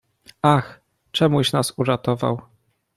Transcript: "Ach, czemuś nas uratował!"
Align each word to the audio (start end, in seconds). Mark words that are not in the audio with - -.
"Ach, 0.41 0.81
czemuś 1.11 1.53
nas 1.53 1.73
uratował!" 1.77 2.41